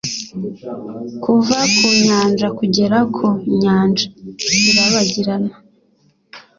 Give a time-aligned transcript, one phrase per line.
[1.23, 3.27] kuva ku nyanja kugera ku
[3.61, 4.05] nyanja
[4.69, 5.53] irabagirana!